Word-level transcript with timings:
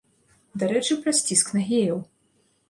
Дарэчы, 0.63 0.97
праз 1.03 1.17
ціск 1.29 1.53
на 1.59 1.67
геяў. 1.69 2.01